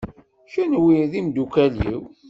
Kenwi 0.51 0.97
d 1.11 1.13
imeddukal-iw. 1.19 2.01